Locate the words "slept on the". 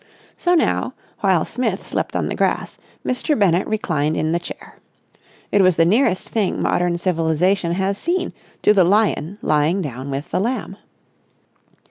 1.85-2.33